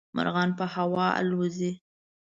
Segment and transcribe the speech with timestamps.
[0.17, 1.71] مرغان په هوا الوزي.